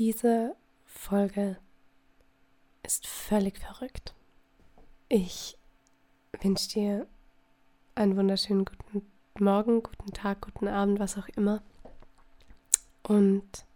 [0.00, 0.56] Diese
[0.86, 1.58] Folge
[2.82, 4.14] ist völlig verrückt.
[5.10, 5.58] Ich
[6.40, 7.06] wünsche dir
[7.96, 9.02] einen wunderschönen guten
[9.38, 11.62] Morgen, guten Tag, guten Abend, was auch immer.
[13.02, 13.66] Und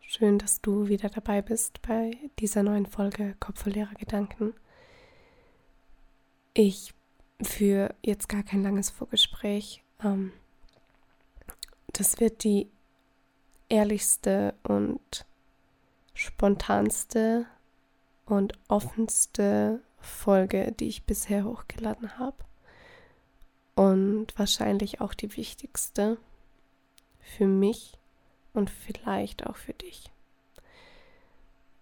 [0.00, 4.54] schön, dass du wieder dabei bist bei dieser neuen Folge Kopfverlehrer Gedanken.
[6.54, 6.94] Ich
[7.42, 9.82] führe jetzt gar kein langes Vorgespräch.
[10.04, 10.30] Ähm,
[11.94, 12.70] das wird die
[13.70, 15.24] ehrlichste und
[16.12, 17.46] spontanste
[18.26, 22.36] und offenste Folge, die ich bisher hochgeladen habe.
[23.74, 26.18] Und wahrscheinlich auch die wichtigste
[27.20, 27.96] für mich
[28.52, 30.10] und vielleicht auch für dich.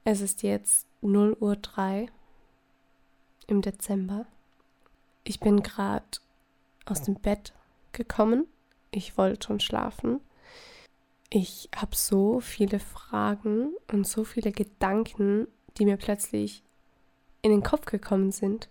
[0.04, 2.08] Es ist jetzt 0 Uhr 3
[3.46, 4.26] im Dezember.
[5.24, 6.06] Ich bin gerade
[6.86, 7.52] aus dem Bett
[7.92, 8.46] gekommen.
[8.90, 10.20] Ich wollte schon schlafen.
[11.30, 15.46] Ich habe so viele Fragen und so viele Gedanken,
[15.76, 16.62] die mir plötzlich
[17.42, 18.68] in den Kopf gekommen sind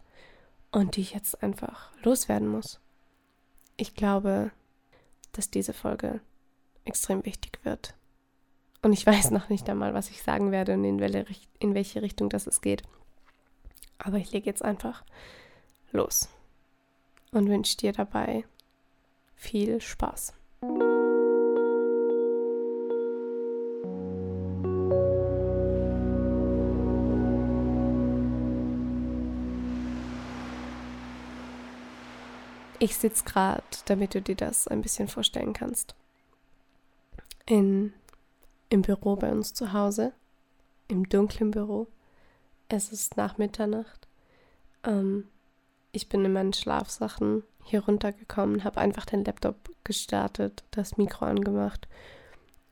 [0.71, 2.79] und die ich jetzt einfach loswerden muss.
[3.77, 4.51] Ich glaube,
[5.33, 6.19] dass diese Folge
[6.83, 7.93] extrem wichtig wird.
[8.81, 12.47] Und ich weiß noch nicht einmal, was ich sagen werde und in welche, Richtung das
[12.47, 12.81] es geht.
[13.99, 15.03] Aber ich lege jetzt einfach
[15.91, 16.29] los
[17.31, 18.45] und wünsche dir dabei
[19.35, 20.33] viel Spaß.
[32.79, 35.95] Ich sitze gerade, damit du dir das ein bisschen vorstellen kannst.
[37.45, 37.93] In,
[38.69, 40.13] Im Büro bei uns zu Hause,
[40.87, 41.87] im dunklen Büro.
[42.69, 44.07] Es ist nach Mitternacht.
[44.83, 45.27] Ähm,
[45.91, 51.87] ich bin in meinen Schlafsachen hier runtergekommen, habe einfach den Laptop gestartet, das Mikro angemacht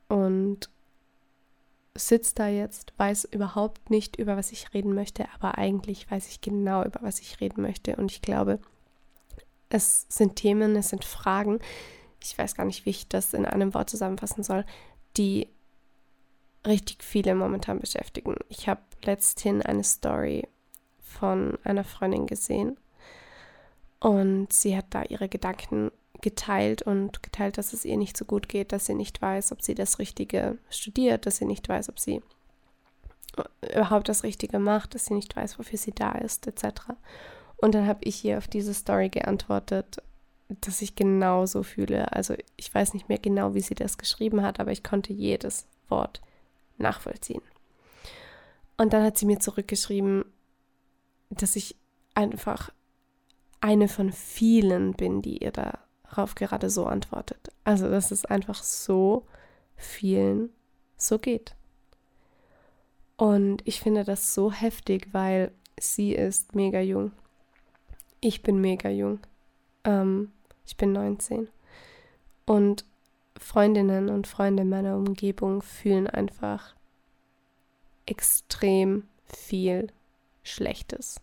[0.08, 0.70] und
[1.94, 6.40] sitze da jetzt, weiß überhaupt nicht, über was ich reden möchte, aber eigentlich weiß ich
[6.40, 7.96] genau, über was ich reden möchte.
[7.96, 8.60] Und ich glaube,
[9.68, 11.60] es sind Themen, es sind Fragen,
[12.22, 14.64] ich weiß gar nicht, wie ich das in einem Wort zusammenfassen soll,
[15.16, 15.48] die
[16.66, 18.36] richtig viele momentan beschäftigen.
[18.48, 20.48] Ich habe letzthin eine Story
[20.98, 22.76] von einer Freundin gesehen
[24.00, 25.90] und sie hat da ihre Gedanken
[26.20, 29.62] geteilt und geteilt, dass es ihr nicht so gut geht, dass sie nicht weiß, ob
[29.62, 32.22] sie das Richtige studiert, dass sie nicht weiß, ob sie
[33.62, 36.92] überhaupt das Richtige macht, dass sie nicht weiß, wofür sie da ist, etc.
[37.58, 40.02] Und dann habe ich ihr auf diese Story geantwortet,
[40.48, 42.12] dass ich genauso fühle.
[42.12, 45.66] Also ich weiß nicht mehr genau, wie sie das geschrieben hat, aber ich konnte jedes
[45.88, 46.20] Wort
[46.78, 47.42] nachvollziehen.
[48.76, 50.24] Und dann hat sie mir zurückgeschrieben,
[51.30, 51.76] dass ich
[52.14, 52.70] einfach
[53.60, 57.50] eine von vielen bin, die ihr darauf gerade so antwortet.
[57.64, 59.26] Also dass es einfach so
[59.76, 60.50] vielen
[60.96, 61.54] so geht.
[63.16, 65.50] Und ich finde das so heftig, weil
[65.80, 67.12] sie ist mega jung.
[68.20, 69.20] Ich bin mega jung.
[69.84, 70.32] Ähm,
[70.66, 71.48] ich bin 19.
[72.44, 72.84] Und
[73.38, 76.74] Freundinnen und Freunde in meiner Umgebung fühlen einfach
[78.06, 79.88] extrem viel
[80.42, 81.20] Schlechtes.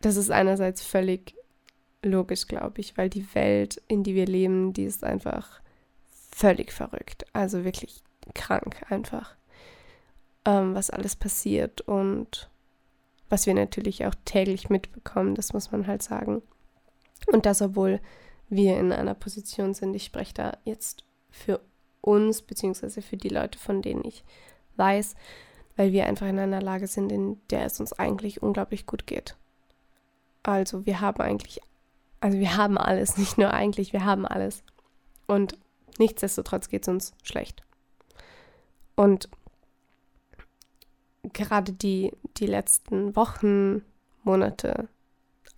[0.00, 1.34] Das ist einerseits völlig
[2.02, 5.60] logisch, glaube ich, weil die Welt, in die wir leben, die ist einfach
[6.10, 7.24] völlig verrückt.
[7.32, 8.02] Also wirklich
[8.34, 9.36] krank einfach,
[10.44, 12.50] ähm, was alles passiert und
[13.28, 16.42] was wir natürlich auch täglich mitbekommen, das muss man halt sagen.
[17.26, 18.00] Und das, obwohl
[18.48, 21.60] wir in einer Position sind, ich spreche da jetzt für
[22.00, 24.24] uns, beziehungsweise für die Leute, von denen ich
[24.76, 25.14] weiß,
[25.76, 29.36] weil wir einfach in einer Lage sind, in der es uns eigentlich unglaublich gut geht.
[30.42, 31.60] Also wir haben eigentlich,
[32.20, 34.62] also wir haben alles, nicht nur eigentlich, wir haben alles.
[35.26, 35.58] Und
[35.98, 37.62] nichtsdestotrotz geht es uns schlecht.
[38.94, 39.28] Und
[41.32, 43.82] gerade die, die letzten Wochen,
[44.22, 44.88] Monate,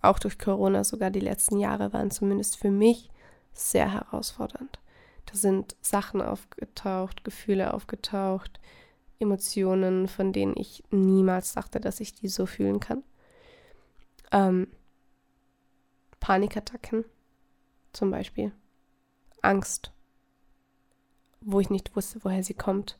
[0.01, 3.09] auch durch Corona, sogar die letzten Jahre waren zumindest für mich
[3.53, 4.79] sehr herausfordernd.
[5.25, 8.59] Da sind Sachen aufgetaucht, Gefühle aufgetaucht,
[9.19, 13.03] Emotionen, von denen ich niemals dachte, dass ich die so fühlen kann.
[14.31, 14.67] Ähm,
[16.19, 17.03] Panikattacken
[17.93, 18.51] zum Beispiel.
[19.41, 19.91] Angst,
[21.41, 22.99] wo ich nicht wusste, woher sie kommt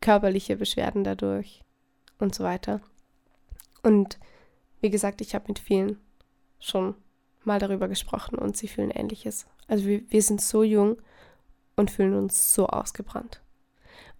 [0.00, 1.62] körperliche Beschwerden dadurch
[2.18, 2.80] und so weiter.
[3.82, 4.18] Und
[4.80, 5.98] wie gesagt, ich habe mit vielen
[6.60, 6.94] schon
[7.44, 9.46] mal darüber gesprochen und sie fühlen ähnliches.
[9.66, 11.00] Also wir, wir sind so jung
[11.76, 13.42] und fühlen uns so ausgebrannt.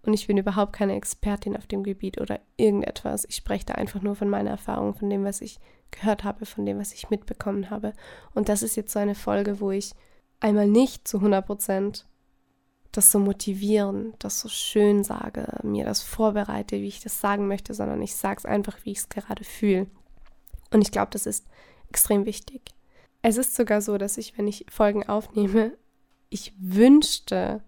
[0.03, 3.25] Und ich bin überhaupt keine Expertin auf dem Gebiet oder irgendetwas.
[3.29, 5.59] Ich spreche da einfach nur von meiner Erfahrung, von dem, was ich
[5.91, 7.93] gehört habe, von dem, was ich mitbekommen habe.
[8.35, 9.93] Und das ist jetzt so eine Folge, wo ich
[10.41, 12.07] einmal nicht zu 100 Prozent
[12.99, 17.73] das so motivieren, das so schön sage, mir das vorbereite, wie ich das sagen möchte,
[17.73, 19.87] sondern ich sage es einfach, wie ich es gerade fühle.
[20.73, 21.47] Und ich glaube, das ist
[21.89, 22.61] extrem wichtig.
[23.23, 25.73] Es ist sogar so, dass ich, wenn ich Folgen aufnehme,
[26.29, 27.63] ich wünschte,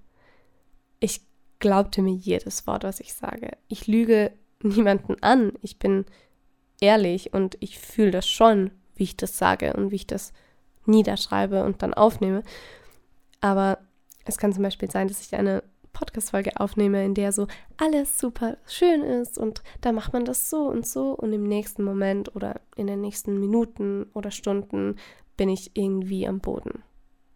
[0.98, 1.20] ich
[1.60, 3.52] glaubte mir jedes Wort, was ich sage.
[3.68, 5.52] Ich lüge niemanden an.
[5.62, 6.06] Ich bin
[6.80, 10.32] ehrlich und ich fühle das schon, wie ich das sage und wie ich das
[10.86, 12.42] niederschreibe und dann aufnehme.
[13.40, 13.78] Aber
[14.24, 15.62] es kann zum Beispiel sein, dass ich eine
[15.92, 17.46] Podcast-Folge aufnehme, in der so
[17.76, 21.82] alles super schön ist und da macht man das so und so und im nächsten
[21.82, 24.96] Moment oder in den nächsten Minuten oder Stunden
[25.36, 26.82] bin ich irgendwie am Boden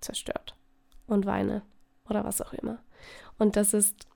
[0.01, 0.57] zerstört
[1.07, 1.63] und weine
[2.09, 2.79] oder was auch immer.
[3.39, 4.07] Und das ist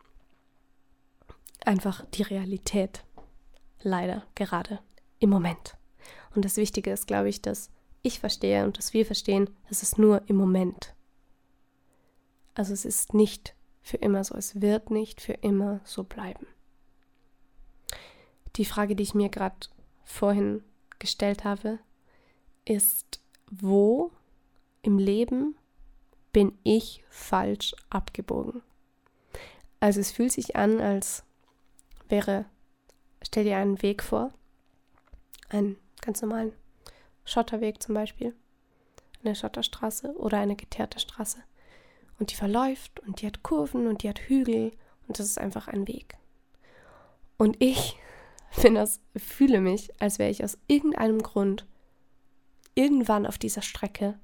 [1.65, 3.05] einfach die Realität.
[3.81, 4.81] Leider gerade
[5.19, 5.77] im Moment.
[6.35, 7.71] Und das Wichtige ist, glaube ich, dass
[8.03, 10.95] ich verstehe und dass wir verstehen, es ist nur im Moment.
[12.59, 16.45] Also es ist nicht für immer so, es wird nicht für immer so bleiben.
[18.57, 19.69] Die Frage, die ich mir gerade
[20.03, 20.65] vorhin
[20.99, 21.79] gestellt habe,
[22.65, 24.11] ist, wo
[24.83, 25.55] im Leben
[26.33, 28.61] bin ich falsch abgebogen?
[29.79, 31.23] Also es fühlt sich an, als
[32.09, 32.45] wäre,
[33.23, 34.33] stell dir einen Weg vor,
[35.49, 36.53] einen ganz normalen
[37.25, 38.35] Schotterweg zum Beispiel,
[39.23, 41.39] eine Schotterstraße oder eine geteerte Straße.
[42.19, 44.73] Und die verläuft und die hat Kurven und die hat Hügel
[45.07, 46.19] und das ist einfach ein Weg.
[47.37, 47.97] Und ich
[48.63, 51.67] bin das, fühle mich, als wäre ich aus irgendeinem Grund
[52.75, 54.19] irgendwann auf dieser Strecke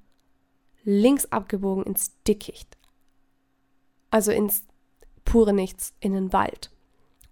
[0.84, 2.76] links abgebogen ins Dickicht.
[4.10, 4.64] Also ins
[5.24, 6.70] pure Nichts, in den Wald.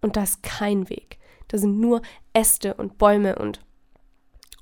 [0.00, 1.18] Und da ist kein Weg.
[1.48, 3.60] Da sind nur Äste und Bäume und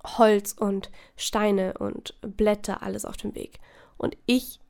[0.05, 3.61] Holz und Steine und Blätter, alles auf dem Weg.
[3.97, 4.61] Und ich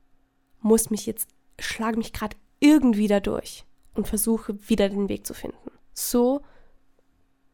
[0.61, 1.29] muss mich jetzt,
[1.59, 5.71] schlage mich gerade irgendwie da durch und versuche wieder den Weg zu finden.
[5.93, 6.41] So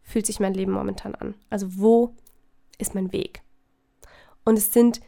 [0.01, 1.36] fühlt sich mein Leben momentan an.
[1.50, 2.15] Also wo
[2.77, 3.42] ist mein Weg?
[4.45, 5.01] Und es sind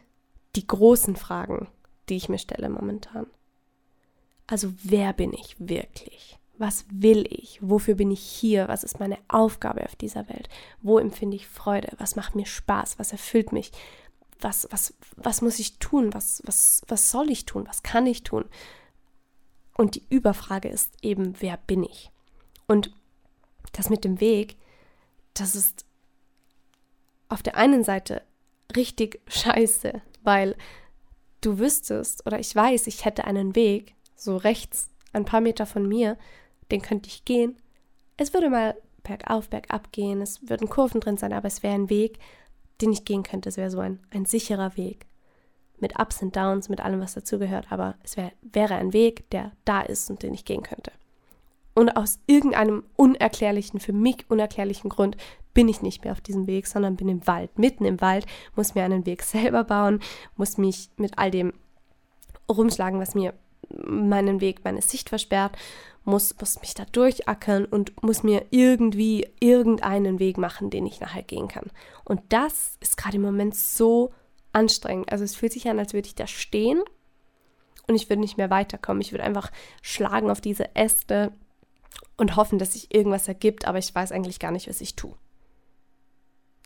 [0.56, 1.68] die großen Fragen,
[2.08, 3.26] die ich mir stelle momentan.
[4.46, 6.38] Also wer bin ich wirklich?
[6.58, 7.58] Was will ich?
[7.62, 8.68] Wofür bin ich hier?
[8.68, 10.48] Was ist meine Aufgabe auf dieser Welt?
[10.82, 11.92] Wo empfinde ich Freude?
[11.98, 12.98] Was macht mir Spaß?
[12.98, 13.72] Was erfüllt mich?
[14.40, 16.14] Was, was, was muss ich tun?
[16.14, 17.66] Was, was, was soll ich tun?
[17.68, 18.44] Was kann ich tun?
[19.76, 22.10] Und die Überfrage ist eben, wer bin ich?
[22.66, 22.92] Und
[23.72, 24.56] das mit dem Weg,
[25.34, 25.84] das ist
[27.28, 28.22] auf der einen Seite
[28.76, 30.56] richtig scheiße, weil
[31.40, 35.88] du wüsstest oder ich weiß, ich hätte einen Weg, so rechts, ein paar Meter von
[35.88, 36.18] mir,
[36.70, 37.56] den könnte ich gehen.
[38.16, 41.88] Es würde mal bergauf, bergab gehen, es würden Kurven drin sein, aber es wäre ein
[41.88, 42.18] Weg,
[42.80, 43.48] den ich gehen könnte.
[43.48, 45.06] Es wäre so ein, ein sicherer Weg.
[45.78, 49.52] Mit Ups und Downs, mit allem, was dazugehört, aber es wär, wäre ein Weg, der
[49.64, 50.92] da ist und den ich gehen könnte.
[51.74, 55.16] Und aus irgendeinem unerklärlichen, für mich unerklärlichen Grund
[55.54, 58.74] bin ich nicht mehr auf diesem Weg, sondern bin im Wald, mitten im Wald, muss
[58.74, 60.00] mir einen Weg selber bauen,
[60.36, 61.54] muss mich mit all dem
[62.48, 63.34] rumschlagen, was mir
[63.86, 65.56] meinen Weg, meine Sicht versperrt,
[66.04, 71.22] muss, muss mich da durchackern und muss mir irgendwie irgendeinen Weg machen, den ich nachher
[71.22, 71.70] gehen kann.
[72.04, 74.12] Und das ist gerade im Moment so
[74.52, 75.12] anstrengend.
[75.12, 76.82] Also es fühlt sich an, als würde ich da stehen
[77.86, 79.00] und ich würde nicht mehr weiterkommen.
[79.00, 79.50] Ich würde einfach
[79.82, 81.32] schlagen auf diese Äste
[82.16, 85.14] und hoffen, dass sich irgendwas ergibt, aber ich weiß eigentlich gar nicht, was ich tue.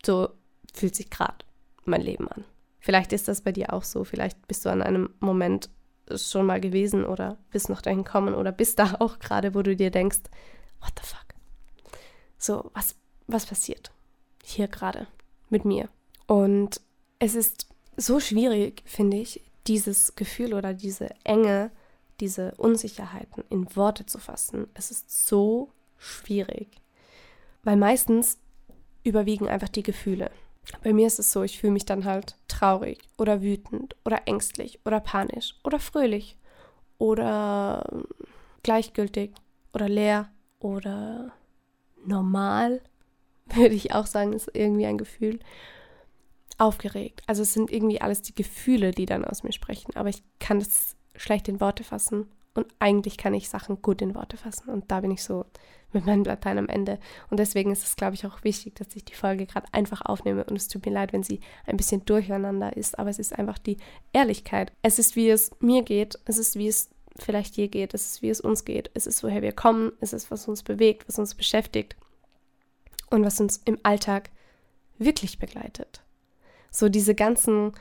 [0.04, 0.28] So
[0.72, 1.44] fühlt sich gerade
[1.84, 2.44] mein Leben an.
[2.80, 4.04] Vielleicht ist das bei dir auch so.
[4.04, 5.70] Vielleicht bist du an einem Moment
[6.14, 9.75] schon mal gewesen oder bist noch dahin gekommen oder bist da auch gerade, wo du
[9.76, 10.20] dir denkst,
[10.80, 11.34] what the fuck?
[12.38, 12.94] So, was,
[13.26, 13.90] was passiert
[14.42, 15.06] hier gerade
[15.49, 15.88] mit mir?
[16.26, 16.80] Und
[17.18, 21.70] es ist so schwierig, finde ich, dieses Gefühl oder diese Enge,
[22.20, 24.66] diese Unsicherheiten in Worte zu fassen.
[24.75, 26.68] Es ist so schwierig,
[27.62, 28.38] weil meistens
[29.04, 30.30] überwiegen einfach die Gefühle.
[30.83, 34.80] Bei mir ist es so, ich fühle mich dann halt traurig oder wütend oder ängstlich
[34.85, 36.38] oder panisch oder fröhlich
[36.99, 38.04] oder
[38.62, 39.33] gleichgültig
[39.73, 40.30] oder leer
[40.61, 41.33] oder
[42.04, 42.80] normal,
[43.54, 45.38] würde ich auch sagen, ist irgendwie ein Gefühl.
[46.56, 47.23] Aufgeregt.
[47.26, 50.61] Also es sind irgendwie alles die Gefühle, die dann aus mir sprechen, aber ich kann
[50.61, 54.90] das schlecht in Worte fassen und eigentlich kann ich Sachen gut in Worte fassen und
[54.90, 55.44] da bin ich so
[55.94, 56.99] mit meinem Latein am Ende.
[57.30, 60.44] Und deswegen ist es, glaube ich, auch wichtig, dass ich die Folge gerade einfach aufnehme.
[60.44, 63.58] Und es tut mir leid, wenn sie ein bisschen durcheinander ist, aber es ist einfach
[63.58, 63.78] die
[64.12, 64.73] Ehrlichkeit.
[64.82, 68.23] Es ist, wie es mir geht, es ist, wie es vielleicht dir geht, es ist,
[68.23, 71.18] wie es uns geht, es ist, woher wir kommen, es ist, was uns bewegt, was
[71.18, 71.96] uns beschäftigt
[73.11, 74.30] und was uns im Alltag
[74.99, 76.02] wirklich begleitet.
[76.73, 77.73] So diese ganzen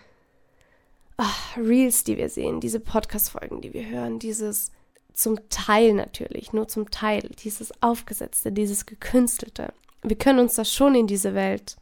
[1.18, 4.72] oh, Reels, die wir sehen, diese Podcast-Folgen, die wir hören, dieses
[5.14, 9.74] zum Teil natürlich, nur zum Teil, dieses Aufgesetzte, dieses Gekünstelte.
[10.02, 11.78] Wir können uns das schon in diese Welt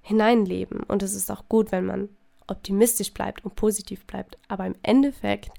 [0.00, 2.08] hineinleben und es ist auch gut, wenn man
[2.48, 4.38] optimistisch bleibt und positiv bleibt.
[4.48, 5.50] Aber im Endeffekt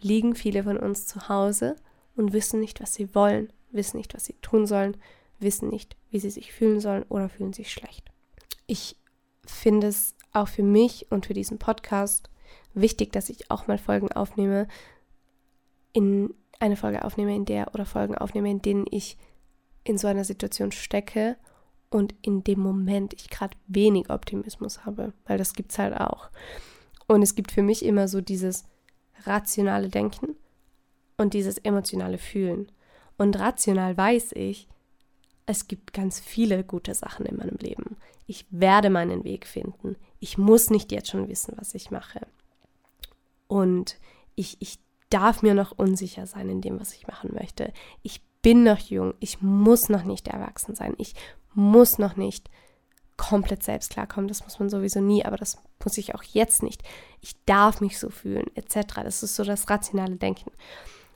[0.00, 1.76] liegen viele von uns zu Hause
[2.16, 4.96] und wissen nicht, was sie wollen, wissen nicht, was sie tun sollen,
[5.38, 8.10] wissen nicht, wie sie sich fühlen sollen oder fühlen sich schlecht.
[8.66, 8.96] Ich
[9.46, 12.28] finde es auch für mich und für diesen Podcast
[12.80, 14.68] wichtig, dass ich auch mal Folgen aufnehme,
[15.92, 19.16] in eine Folge aufnehme, in der oder Folgen aufnehme, in denen ich
[19.84, 21.36] in so einer Situation stecke
[21.90, 26.30] und in dem Moment ich gerade wenig Optimismus habe, weil das gibt es halt auch.
[27.06, 28.64] Und es gibt für mich immer so dieses
[29.24, 30.36] rationale Denken
[31.16, 32.70] und dieses emotionale Fühlen.
[33.16, 34.68] Und rational weiß ich,
[35.46, 37.96] es gibt ganz viele gute Sachen in meinem Leben.
[38.26, 39.96] Ich werde meinen Weg finden.
[40.20, 42.26] Ich muss nicht jetzt schon wissen, was ich mache.
[43.48, 43.98] Und
[44.34, 44.78] ich, ich
[45.10, 47.72] darf mir noch unsicher sein in dem, was ich machen möchte.
[48.02, 49.14] Ich bin noch jung.
[49.20, 50.94] Ich muss noch nicht erwachsen sein.
[50.98, 51.14] Ich
[51.54, 52.48] muss noch nicht
[53.16, 54.28] komplett selbst klarkommen.
[54.28, 56.82] Das muss man sowieso nie, aber das muss ich auch jetzt nicht.
[57.20, 59.00] Ich darf mich so fühlen, etc.
[59.02, 60.52] Das ist so das rationale Denken.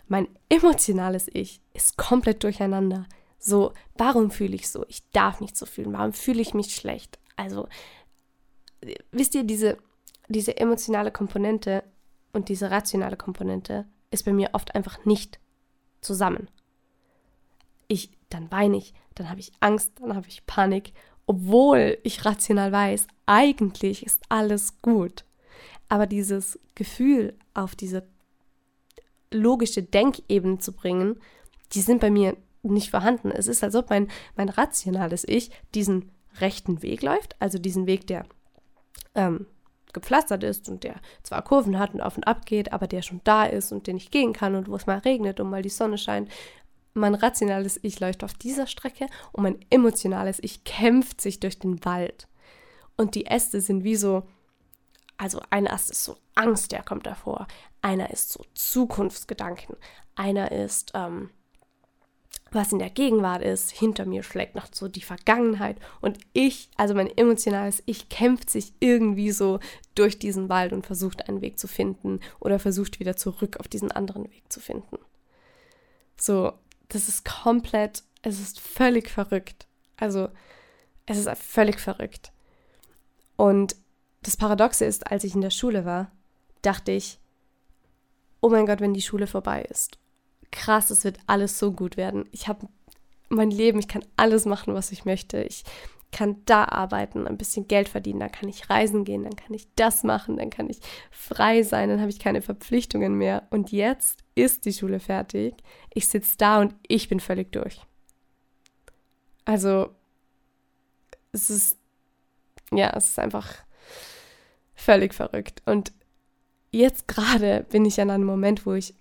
[0.08, 3.06] Mein emotionales Ich ist komplett durcheinander.
[3.38, 4.84] So, warum fühle ich so?
[4.88, 5.92] Ich darf nicht so fühlen.
[5.92, 7.18] Warum fühle ich mich schlecht?
[7.36, 7.68] Also,
[9.10, 9.78] wisst ihr, diese,
[10.28, 11.82] diese emotionale Komponente
[12.32, 15.38] und diese rationale Komponente ist bei mir oft einfach nicht
[16.00, 16.48] zusammen.
[17.88, 20.92] Ich, dann weine ich, dann habe ich Angst, dann habe ich Panik,
[21.26, 25.24] obwohl ich rational weiß, eigentlich ist alles gut.
[25.88, 28.06] Aber dieses Gefühl auf diese
[29.30, 31.20] logische Denkebene zu bringen,
[31.72, 33.30] die sind bei mir nicht vorhanden.
[33.30, 36.10] Es ist, als ob mein, mein rationales Ich diesen
[36.40, 38.24] rechten Weg läuft, also diesen Weg, der
[39.14, 39.46] ähm,
[39.92, 43.20] gepflastert ist und der zwar Kurven hat und auf und ab geht, aber der schon
[43.24, 45.68] da ist und den ich gehen kann und wo es mal regnet und mal die
[45.68, 46.30] Sonne scheint.
[46.94, 51.84] Mein rationales Ich läuft auf dieser Strecke und mein emotionales Ich kämpft sich durch den
[51.84, 52.28] Wald.
[52.96, 54.24] Und die Äste sind wie so,
[55.16, 57.46] also ein Ast ist so Angst, der kommt davor.
[57.80, 59.76] Einer ist so Zukunftsgedanken.
[60.14, 61.30] Einer ist, ähm,
[62.54, 66.94] was in der Gegenwart ist, hinter mir schlägt noch so die Vergangenheit und ich, also
[66.94, 69.60] mein emotionales Ich kämpft sich irgendwie so
[69.94, 73.90] durch diesen Wald und versucht einen Weg zu finden oder versucht wieder zurück auf diesen
[73.90, 74.98] anderen Weg zu finden.
[76.16, 76.52] So,
[76.88, 79.66] das ist komplett, es ist völlig verrückt.
[79.96, 80.28] Also,
[81.06, 82.32] es ist völlig verrückt.
[83.36, 83.76] Und
[84.22, 86.12] das Paradoxe ist, als ich in der Schule war,
[86.60, 87.18] dachte ich,
[88.40, 90.01] oh mein Gott, wenn die Schule vorbei ist
[90.52, 92.28] krass, es wird alles so gut werden.
[92.30, 92.68] Ich habe
[93.28, 95.42] mein Leben, ich kann alles machen, was ich möchte.
[95.42, 95.64] Ich
[96.12, 99.66] kann da arbeiten, ein bisschen Geld verdienen, dann kann ich reisen gehen, dann kann ich
[99.76, 100.78] das machen, dann kann ich
[101.10, 103.48] frei sein, dann habe ich keine Verpflichtungen mehr.
[103.50, 105.54] Und jetzt ist die Schule fertig.
[105.94, 107.80] Ich sitze da und ich bin völlig durch.
[109.46, 109.88] Also,
[111.32, 111.78] es ist,
[112.70, 113.50] ja, es ist einfach
[114.74, 115.62] völlig verrückt.
[115.64, 115.92] Und
[116.70, 118.94] jetzt gerade bin ich an einem Moment, wo ich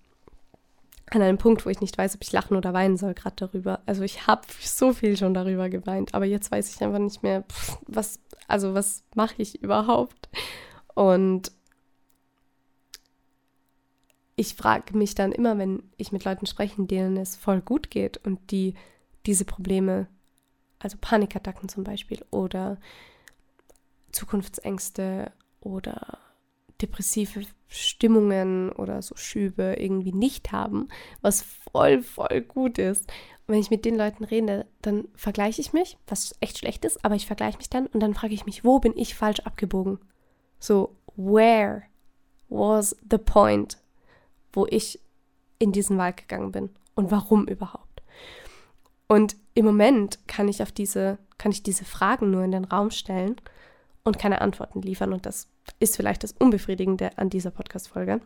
[1.14, 3.80] an einem Punkt, wo ich nicht weiß, ob ich lachen oder weinen soll, gerade darüber.
[3.86, 7.42] Also ich habe so viel schon darüber geweint, aber jetzt weiß ich einfach nicht mehr,
[7.42, 10.28] pff, was, also was mache ich überhaupt?
[10.94, 11.52] Und
[14.36, 18.18] ich frage mich dann immer, wenn ich mit Leuten spreche, denen es voll gut geht
[18.18, 18.74] und die
[19.26, 20.08] diese Probleme,
[20.78, 22.78] also Panikattacken zum Beispiel oder
[24.10, 26.18] Zukunftsängste oder
[26.82, 30.88] depressive Stimmungen oder so Schübe irgendwie nicht haben,
[31.20, 33.10] was voll, voll gut ist.
[33.46, 37.04] Und wenn ich mit den Leuten rede, dann vergleiche ich mich, was echt schlecht ist,
[37.04, 39.98] aber ich vergleiche mich dann und dann frage ich mich, wo bin ich falsch abgebogen?
[40.58, 41.82] So, where
[42.48, 43.78] was the point,
[44.52, 45.00] wo ich
[45.58, 48.02] in diesen Wald gegangen bin und warum überhaupt?
[49.08, 52.90] Und im Moment kann ich auf diese, kann ich diese Fragen nur in den Raum
[52.90, 53.36] stellen
[54.04, 58.20] und keine Antworten liefern und das ist vielleicht das Unbefriedigende an dieser Podcast-Folge.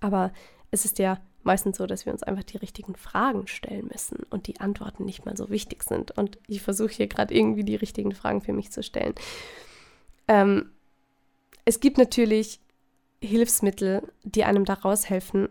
[0.00, 0.32] Aber
[0.70, 4.46] es ist ja meistens so, dass wir uns einfach die richtigen Fragen stellen müssen und
[4.46, 6.10] die Antworten nicht mal so wichtig sind.
[6.12, 9.14] Und ich versuche hier gerade irgendwie die richtigen Fragen für mich zu stellen.
[10.26, 10.70] Ähm,
[11.64, 12.60] es gibt natürlich
[13.20, 15.48] Hilfsmittel, die einem da raushelfen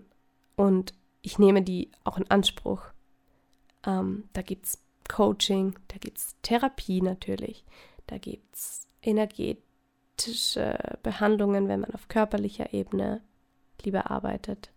[0.56, 2.82] und ich nehme die auch in Anspruch.
[3.86, 7.64] Ähm, da gibt es Coaching, da gibt es Therapie natürlich,
[8.08, 9.58] da gibt es Energie,
[11.04, 13.22] Behandlungen, wenn man auf körperlicher Ebene
[13.84, 14.72] lieber arbeitet.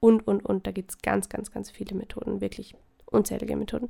[0.00, 0.66] Und, und, und.
[0.66, 2.74] Da gibt es ganz, ganz, ganz viele Methoden, wirklich
[3.06, 3.88] unzählige Methoden.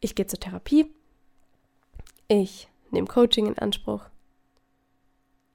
[0.00, 0.94] Ich gehe zur Therapie.
[2.28, 4.04] Ich nehme Coaching in Anspruch.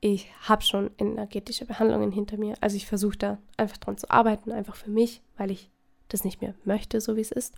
[0.05, 2.55] ich habe schon energetische Behandlungen hinter mir.
[2.59, 5.69] Also ich versuche da einfach dran zu arbeiten, einfach für mich, weil ich
[6.09, 7.55] das nicht mehr möchte, so wie es ist.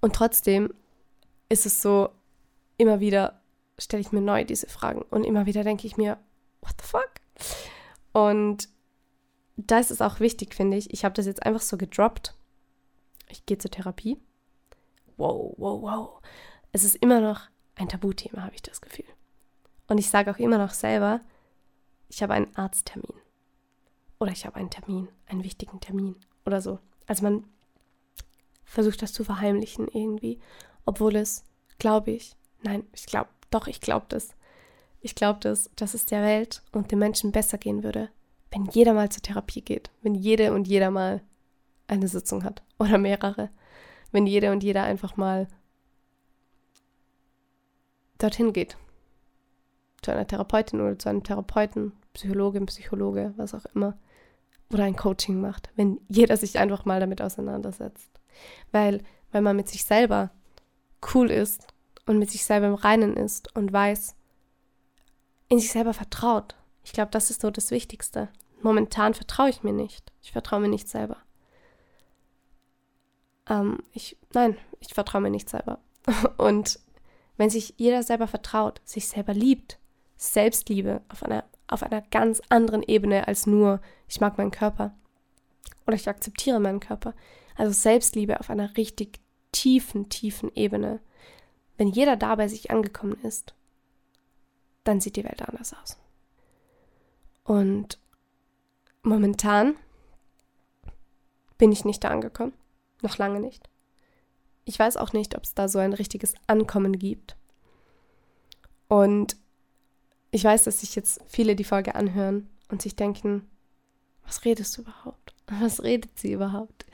[0.00, 0.72] Und trotzdem
[1.50, 2.08] ist es so,
[2.78, 3.42] immer wieder
[3.78, 6.18] stelle ich mir neu diese Fragen und immer wieder denke ich mir,
[6.60, 7.10] what the fuck?
[8.12, 8.68] Und
[9.56, 10.92] da ist es auch wichtig, finde ich.
[10.92, 12.36] Ich habe das jetzt einfach so gedroppt.
[13.28, 14.18] Ich gehe zur Therapie.
[15.16, 16.22] Wow, wow, wow.
[16.72, 17.42] Es ist immer noch
[17.76, 19.06] ein Tabuthema, habe ich das Gefühl.
[19.86, 21.20] Und ich sage auch immer noch selber,
[22.08, 23.14] ich habe einen Arzttermin.
[24.18, 26.16] Oder ich habe einen Termin, einen wichtigen Termin
[26.46, 26.78] oder so.
[27.06, 27.46] Also man
[28.64, 30.40] versucht das zu verheimlichen irgendwie,
[30.84, 31.44] obwohl es,
[31.78, 34.34] glaube ich, nein, ich glaube, doch, ich glaube das.
[35.00, 38.08] Ich glaube das, dass es der Welt und den Menschen besser gehen würde,
[38.50, 41.22] wenn jeder mal zur Therapie geht, wenn jede und jeder mal
[41.86, 43.50] eine Sitzung hat oder mehrere,
[44.12, 45.46] wenn jede und jeder einfach mal
[48.18, 48.76] dorthin geht.
[50.02, 53.98] Zu einer Therapeutin oder zu einem Therapeuten, Psychologin, Psychologe, was auch immer.
[54.72, 58.10] Oder ein Coaching macht, wenn jeder sich einfach mal damit auseinandersetzt.
[58.72, 60.30] Weil, wenn man mit sich selber
[61.14, 61.73] cool ist
[62.06, 64.14] und mit sich selber im Reinen ist und weiß,
[65.48, 66.54] in sich selber vertraut.
[66.84, 68.28] Ich glaube, das ist so das Wichtigste.
[68.62, 70.12] Momentan vertraue ich mir nicht.
[70.22, 71.18] Ich vertraue mir nicht selber.
[73.48, 75.80] Ähm, ich, nein, ich vertraue mir nicht selber.
[76.36, 76.78] Und
[77.36, 79.78] wenn sich jeder selber vertraut, sich selber liebt,
[80.16, 84.94] Selbstliebe auf einer, auf einer ganz anderen Ebene als nur, ich mag meinen Körper
[85.86, 87.14] oder ich akzeptiere meinen Körper.
[87.56, 89.20] Also Selbstliebe auf einer richtig
[89.52, 91.00] tiefen, tiefen Ebene.
[91.76, 93.54] Wenn jeder da bei sich angekommen ist,
[94.84, 95.98] dann sieht die Welt anders aus.
[97.42, 97.98] Und
[99.02, 99.76] momentan
[101.58, 102.52] bin ich nicht da angekommen.
[103.02, 103.68] Noch lange nicht.
[104.64, 107.36] Ich weiß auch nicht, ob es da so ein richtiges Ankommen gibt.
[108.88, 109.36] Und
[110.30, 113.48] ich weiß, dass sich jetzt viele die Folge anhören und sich denken,
[114.24, 115.34] was redest du überhaupt?
[115.60, 116.86] Was redet sie überhaupt?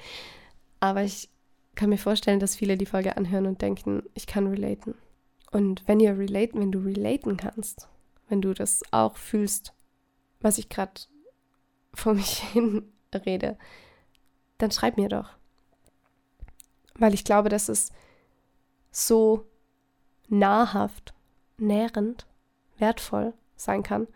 [0.80, 1.30] Aber ich
[1.74, 4.94] kann mir vorstellen, dass viele die Folge anhören und denken, ich kann relaten.
[5.50, 7.88] Und wenn ihr relaten, wenn du relaten kannst,
[8.28, 9.75] wenn du das auch fühlst,
[10.40, 11.00] was ich gerade
[11.95, 13.58] vor mich hin rede,
[14.58, 15.30] dann schreib mir doch.
[16.95, 17.92] Weil ich glaube, dass es
[18.90, 19.47] so
[20.28, 21.14] nahrhaft,
[21.58, 22.26] nährend,
[22.78, 24.06] wertvoll sein kann,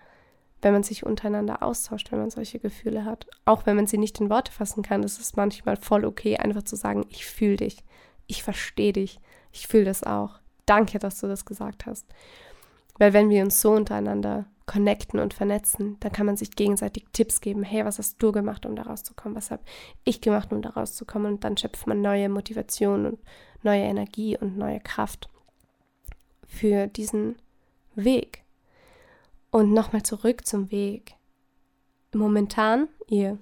[0.64, 3.26] wenn man sich untereinander austauscht, wenn man solche Gefühle hat.
[3.44, 6.62] Auch wenn man sie nicht in Worte fassen kann, ist es manchmal voll okay, einfach
[6.62, 7.84] zu sagen, ich fühle dich,
[8.26, 9.20] ich verstehe dich,
[9.52, 10.40] ich fühle das auch.
[10.64, 12.06] Danke, dass du das gesagt hast.
[12.98, 17.42] Weil wenn wir uns so untereinander connecten und vernetzen, dann kann man sich gegenseitig Tipps
[17.42, 17.62] geben.
[17.62, 19.36] Hey, was hast du gemacht, um da rauszukommen?
[19.36, 19.62] Was habe
[20.04, 21.34] ich gemacht, um da rauszukommen?
[21.34, 23.18] Und dann schöpft man neue Motivation und
[23.62, 25.28] neue Energie und neue Kraft
[26.46, 27.36] für diesen
[27.94, 28.43] Weg.
[29.54, 31.14] Und nochmal zurück zum Weg.
[32.12, 33.38] Momentan, ihr,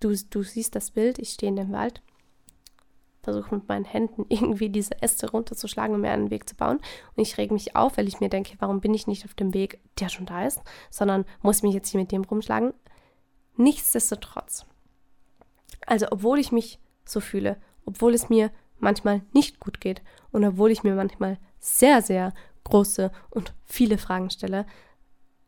[0.00, 2.02] du, du siehst das Bild, ich stehe in dem Wald
[3.22, 6.78] versuche mit meinen Händen irgendwie diese Äste runterzuschlagen und mir einen Weg zu bauen.
[7.14, 9.54] Und ich rege mich auf, weil ich mir denke, warum bin ich nicht auf dem
[9.54, 12.74] Weg, der schon da ist, sondern muss mich jetzt hier mit dem rumschlagen.
[13.56, 14.66] Nichtsdestotrotz.
[15.86, 20.72] Also, obwohl ich mich so fühle, obwohl es mir manchmal nicht gut geht und obwohl
[20.72, 24.66] ich mir manchmal sehr, sehr große und viele Fragen stelle,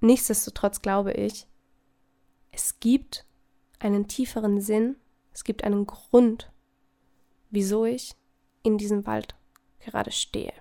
[0.07, 1.47] nichtsdestotrotz glaube ich,
[2.51, 3.27] es gibt
[3.79, 4.97] einen tieferen Sinn,
[5.33, 6.51] es gibt einen Grund,
[7.51, 8.16] wieso ich
[8.62, 9.35] in diesem Wald
[9.81, 10.53] gerade stehe.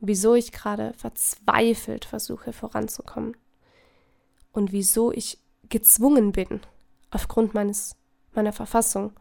[0.00, 3.36] Wieso ich gerade verzweifelt versuche voranzukommen.
[4.52, 6.60] Und wieso ich gezwungen bin,
[7.10, 7.96] aufgrund meines,
[8.32, 9.12] meiner Verfassung,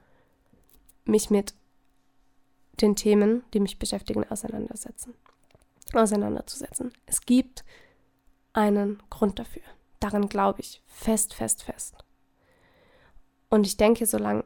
[1.06, 1.54] mich mit
[2.82, 5.14] den Themen, die mich beschäftigen, auseinandersetzen,
[5.94, 6.94] auseinanderzusetzen.
[7.06, 7.64] Es gibt
[8.54, 9.64] einen Grund dafür.
[10.00, 11.96] Daran glaube ich fest, fest, fest.
[13.50, 14.44] Und ich denke, solange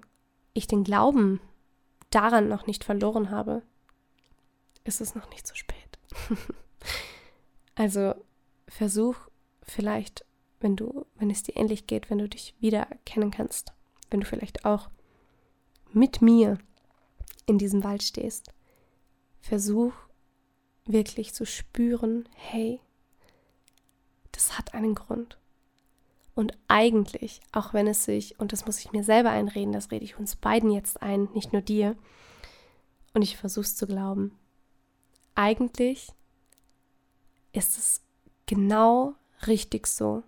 [0.54, 1.42] ich den Glauben
[2.10, 3.63] daran noch nicht verloren habe,
[4.84, 6.00] ist es noch nicht zu spät.
[7.76, 8.13] also
[8.68, 9.16] versuch
[9.63, 10.26] vielleicht,
[10.60, 13.74] wenn du, wenn es dir ähnlich geht, wenn du dich wiedererkennen kannst,
[14.10, 14.89] wenn du vielleicht auch
[15.92, 16.58] mit mir
[17.46, 18.54] in diesem Wald stehst,
[19.42, 19.94] versuch
[20.86, 22.80] wirklich zu spüren, hey,
[24.34, 25.38] das hat einen Grund.
[26.36, 30.04] Und eigentlich, auch wenn es sich, und das muss ich mir selber einreden, das rede
[30.04, 31.96] ich uns beiden jetzt ein, nicht nur dir,
[33.13, 34.38] und ich versuche es zu glauben,
[35.36, 36.12] eigentlich
[37.52, 38.02] ist es
[38.48, 39.13] genau
[39.48, 40.24] richtig so,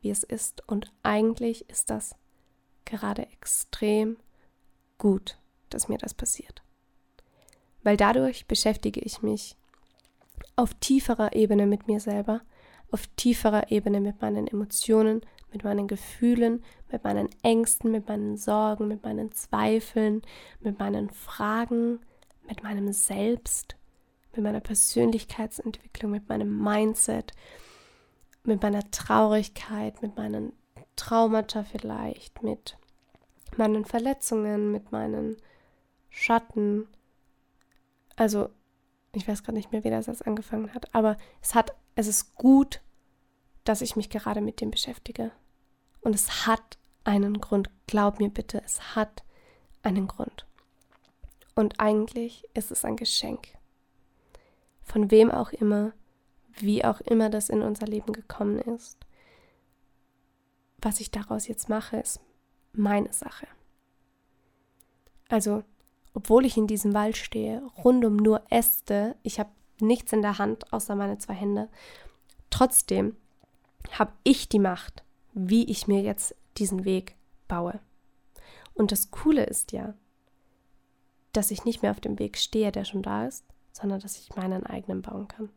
[0.00, 0.66] wie es ist.
[0.68, 2.14] Und eigentlich ist das
[2.84, 4.16] gerade extrem
[4.98, 5.38] gut,
[5.70, 6.62] dass mir das passiert.
[7.82, 9.56] Weil dadurch beschäftige ich mich
[10.54, 12.42] auf tieferer Ebene mit mir selber,
[12.92, 18.88] auf tieferer Ebene mit meinen Emotionen, mit meinen Gefühlen, mit meinen Ängsten, mit meinen Sorgen,
[18.88, 20.22] mit meinen Zweifeln,
[20.60, 22.00] mit meinen Fragen,
[22.48, 23.76] mit meinem Selbst,
[24.34, 27.32] mit meiner Persönlichkeitsentwicklung, mit meinem Mindset,
[28.44, 30.52] mit meiner Traurigkeit, mit meinen
[30.96, 32.76] Traumata vielleicht, mit
[33.56, 35.36] meinen Verletzungen, mit meinen
[36.10, 36.86] Schatten.
[38.16, 38.48] Also,
[39.14, 42.34] ich weiß gerade nicht mehr, wie das jetzt angefangen hat, aber es hat, es ist
[42.34, 42.80] gut,
[43.64, 45.32] dass ich mich gerade mit dem beschäftige.
[46.00, 47.70] Und es hat einen Grund.
[47.86, 49.22] Glaub mir bitte, es hat
[49.82, 50.46] einen Grund.
[51.54, 53.48] Und eigentlich ist es ein Geschenk.
[54.82, 55.92] Von wem auch immer,
[56.58, 58.98] wie auch immer das in unser Leben gekommen ist.
[60.78, 62.20] Was ich daraus jetzt mache, ist
[62.72, 63.46] meine Sache.
[65.28, 65.62] Also,
[66.14, 69.50] obwohl ich in diesem Wald stehe, rund um nur Äste, ich habe
[69.82, 71.68] nichts in der Hand außer meine zwei Hände,
[72.50, 73.16] trotzdem
[73.90, 75.02] habe ich die Macht,
[75.34, 77.16] wie ich mir jetzt diesen Weg
[77.48, 77.80] baue.
[78.74, 79.94] Und das Coole ist ja,
[81.32, 84.36] dass ich nicht mehr auf dem Weg stehe, der schon da ist, sondern dass ich
[84.36, 85.50] meinen eigenen bauen kann.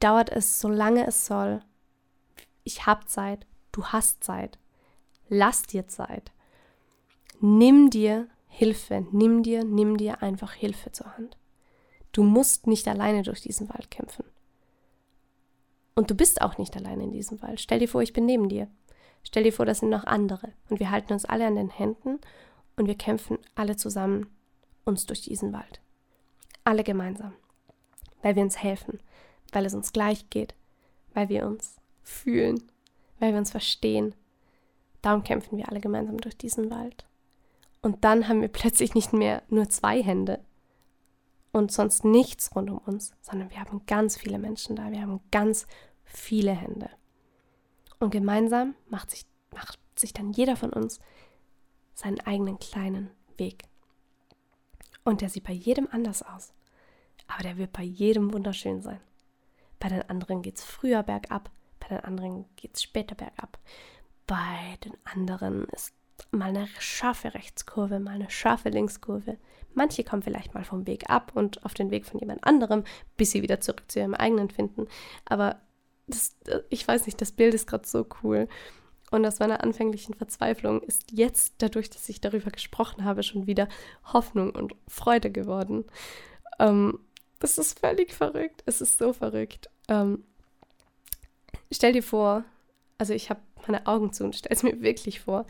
[0.00, 1.60] Dauert es, solange es soll.
[2.64, 4.58] Ich habe Zeit, du hast Zeit.
[5.28, 6.32] Lass dir Zeit.
[7.40, 11.36] Nimm dir Hilfe, nimm dir, nimm dir einfach Hilfe zur Hand.
[12.12, 14.24] Du musst nicht alleine durch diesen Wald kämpfen.
[15.94, 17.60] Und du bist auch nicht alleine in diesem Wald.
[17.60, 18.68] Stell dir vor, ich bin neben dir.
[19.22, 20.52] Stell dir vor, das sind noch andere.
[20.68, 22.20] Und wir halten uns alle an den Händen
[22.76, 24.26] und wir kämpfen alle zusammen
[24.84, 25.80] uns durch diesen Wald.
[26.64, 27.34] Alle gemeinsam.
[28.22, 29.00] Weil wir uns helfen,
[29.52, 30.54] weil es uns gleich geht,
[31.12, 32.62] weil wir uns fühlen,
[33.18, 34.14] weil wir uns verstehen.
[35.02, 37.04] Darum kämpfen wir alle gemeinsam durch diesen Wald.
[37.82, 40.40] Und dann haben wir plötzlich nicht mehr nur zwei Hände
[41.52, 44.90] und sonst nichts rund um uns, sondern wir haben ganz viele Menschen da.
[44.90, 45.66] Wir haben ganz
[46.04, 46.90] viele Hände.
[47.98, 51.00] Und gemeinsam macht sich, macht sich dann jeder von uns
[51.94, 53.64] seinen eigenen kleinen Weg.
[55.04, 56.52] Und der sieht bei jedem anders aus.
[57.26, 59.00] Aber der wird bei jedem wunderschön sein.
[59.78, 63.58] Bei den anderen geht es früher bergab, bei den anderen geht es später bergab.
[64.26, 65.94] Bei den anderen ist
[66.30, 69.38] mal eine scharfe Rechtskurve, mal eine scharfe Linkskurve.
[69.74, 72.84] Manche kommen vielleicht mal vom Weg ab und auf den Weg von jemand anderem,
[73.16, 74.86] bis sie wieder zurück zu ihrem eigenen finden.
[75.24, 75.60] Aber
[76.06, 76.36] das,
[76.68, 78.48] ich weiß nicht, das Bild ist gerade so cool.
[79.10, 83.68] Und aus meiner anfänglichen Verzweiflung ist jetzt, dadurch, dass ich darüber gesprochen habe, schon wieder
[84.04, 85.84] Hoffnung und Freude geworden.
[86.58, 86.98] Ähm,
[87.40, 88.62] das ist völlig verrückt.
[88.66, 89.68] Es ist so verrückt.
[89.88, 90.24] Ähm,
[91.72, 92.44] stell dir vor,
[92.98, 95.46] also ich habe meine Augen zu und stell es mir wirklich vor,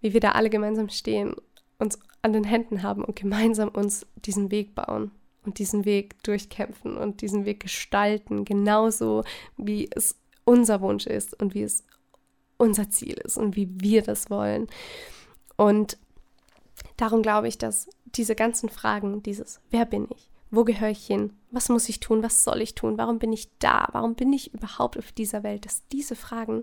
[0.00, 1.34] wie wir da alle gemeinsam stehen,
[1.78, 5.10] uns an den Händen haben und gemeinsam uns diesen Weg bauen
[5.44, 9.24] und diesen Weg durchkämpfen und diesen Weg gestalten, genauso
[9.58, 11.84] wie es unser Wunsch ist und wie es
[12.56, 14.68] unser Ziel ist und wie wir das wollen.
[15.56, 15.98] Und
[16.96, 20.30] darum glaube ich, dass diese ganzen Fragen, dieses Wer bin ich?
[20.50, 21.34] Wo gehöre ich hin?
[21.50, 22.22] Was muss ich tun?
[22.22, 22.96] Was soll ich tun?
[22.96, 23.88] Warum bin ich da?
[23.92, 25.66] Warum bin ich überhaupt auf dieser Welt?
[25.66, 26.62] Dass diese Fragen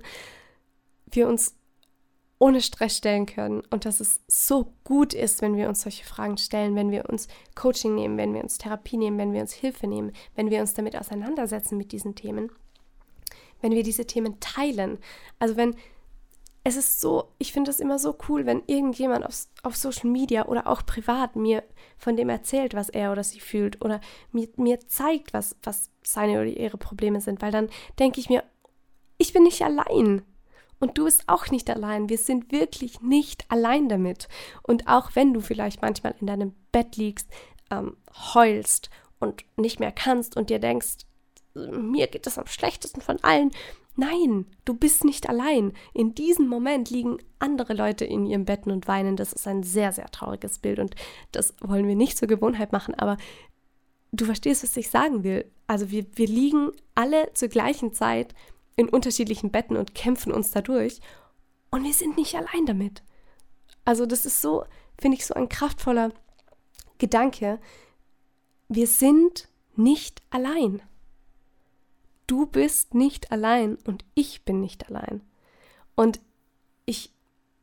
[1.06, 1.56] wir uns
[2.42, 6.38] ohne Stress stellen können und dass es so gut ist, wenn wir uns solche Fragen
[6.38, 9.88] stellen, wenn wir uns Coaching nehmen, wenn wir uns Therapie nehmen, wenn wir uns Hilfe
[9.88, 12.52] nehmen, wenn wir uns damit auseinandersetzen mit diesen Themen
[13.62, 14.98] wenn wir diese Themen teilen.
[15.40, 15.76] Also wenn
[16.64, 20.46] es ist so, ich finde es immer so cool, wenn irgendjemand auf, auf Social Media
[20.46, 21.64] oder auch privat mir
[21.98, 24.00] von dem erzählt, was er oder sie fühlt oder
[24.32, 28.44] mir, mir zeigt, was, was seine oder ihre Probleme sind, weil dann denke ich mir,
[29.18, 30.22] ich bin nicht allein.
[30.82, 32.10] Und du bist auch nicht allein.
[32.10, 34.28] Wir sind wirklich nicht allein damit.
[34.64, 37.30] Und auch wenn du vielleicht manchmal in deinem Bett liegst,
[37.70, 37.96] ähm,
[38.34, 38.90] heulst
[39.20, 41.06] und nicht mehr kannst und dir denkst,
[41.54, 43.52] mir geht es am schlechtesten von allen.
[43.96, 45.74] Nein, du bist nicht allein.
[45.94, 49.18] In diesem Moment liegen andere Leute in ihren Betten und weinen.
[49.18, 50.96] Das ist ein sehr, sehr trauriges Bild und
[51.32, 53.18] das wollen wir nicht zur Gewohnheit machen, aber
[54.12, 55.46] du verstehst, was ich sagen will.
[55.68, 58.34] Also wir, wir liegen alle zur gleichen Zeit
[58.82, 61.00] in unterschiedlichen Betten und kämpfen uns dadurch
[61.70, 63.04] und wir sind nicht allein damit.
[63.86, 64.66] Also das ist so,
[65.00, 66.12] finde ich, so ein kraftvoller
[66.98, 67.60] Gedanke.
[68.68, 70.82] Wir sind nicht allein
[72.32, 75.22] du bist nicht allein und ich bin nicht allein.
[75.96, 76.22] Und
[76.86, 77.14] ich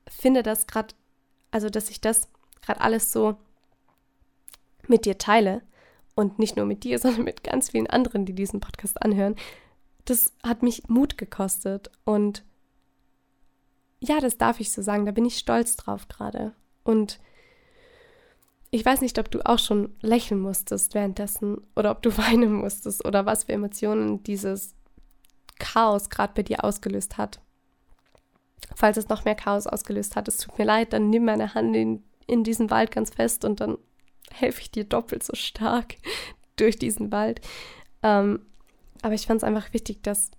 [0.07, 0.95] finde das gerade,
[1.51, 2.29] also dass ich das
[2.61, 3.37] gerade alles so
[4.87, 5.63] mit dir teile
[6.15, 9.37] und nicht nur mit dir, sondern mit ganz vielen anderen, die diesen Podcast anhören,
[10.11, 12.45] das hat mich Mut gekostet und
[14.01, 16.55] ja, das darf ich so sagen, da bin ich stolz drauf gerade.
[16.85, 17.19] Und
[18.71, 23.05] ich weiß nicht, ob du auch schon lächeln musstest währenddessen oder ob du weinen musstest
[23.05, 24.77] oder was für Emotionen dieses,
[25.59, 27.41] Chaos gerade bei dir ausgelöst hat.
[28.75, 31.75] Falls es noch mehr Chaos ausgelöst hat, es tut mir leid, dann nimm meine Hand
[31.77, 33.79] in, in diesen Wald ganz fest und dann
[34.31, 35.97] helfe ich dir doppelt so stark
[36.57, 37.41] durch diesen Wald.
[38.03, 38.45] Ähm,
[39.03, 40.31] aber ich fand es einfach wichtig, dass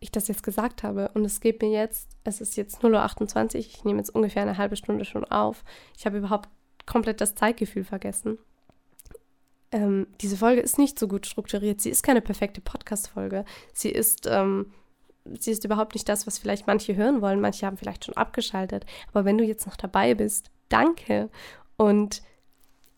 [0.00, 1.10] ich das jetzt gesagt habe.
[1.14, 4.56] Und es geht mir jetzt, es ist jetzt 0.28 Uhr, ich nehme jetzt ungefähr eine
[4.56, 5.64] halbe Stunde schon auf.
[5.96, 6.48] Ich habe überhaupt
[6.86, 8.38] komplett das Zeitgefühl vergessen.
[9.70, 11.80] Ähm, diese Folge ist nicht so gut strukturiert.
[11.80, 13.44] Sie ist keine perfekte Podcast-Folge.
[13.74, 14.72] Sie ist, ähm,
[15.38, 17.40] sie ist überhaupt nicht das, was vielleicht manche hören wollen.
[17.40, 18.86] Manche haben vielleicht schon abgeschaltet.
[19.08, 21.28] Aber wenn du jetzt noch dabei bist, danke.
[21.76, 22.22] Und